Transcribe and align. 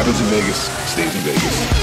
happens 0.00 0.18
in 0.18 0.26
Vegas 0.28 0.70
stays 0.86 1.14
in 1.14 1.20
Vegas. 1.20 1.79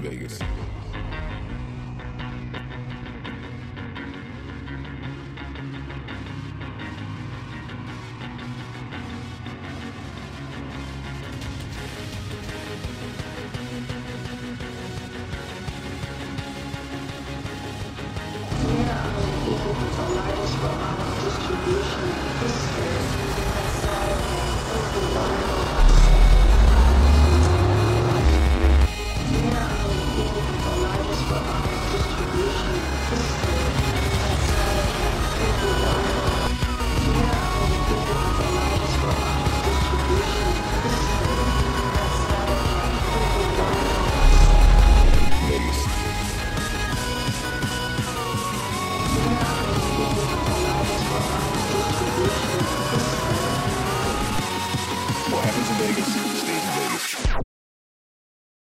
Vegas. 0.00 0.38